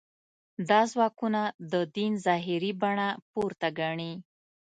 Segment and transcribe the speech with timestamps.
[0.69, 1.41] دا ځواکونه
[1.71, 4.13] د دین ظاهري بڼه پورته ګڼي.